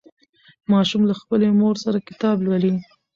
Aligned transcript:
ماشوم 0.71 1.01
له 1.09 1.15
خپلې 1.21 1.47
خور 1.59 1.75
سره 1.85 2.05
کتاب 2.07 2.37
لولي 2.45 2.73